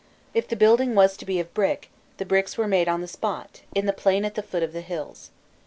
If 0.33 0.47
the 0.47 0.55
building 0.55 0.95
was 0.95 1.15
to 1.17 1.25
be 1.27 1.39
of 1.39 1.53
brick, 1.53 1.91
the 2.17 2.25
bricks 2.25 2.57
were 2.57 2.67
made 2.67 2.87
on 2.89 3.01
the 3.01 3.07
spot, 3.07 3.61
in 3.75 3.85
the 3.85 3.93
plain 3.93 4.25
at 4.25 4.33
the 4.33 4.41
foot 4.41 4.63
of 4.63 4.73
the 4.73 4.81
hills. 4.81 5.29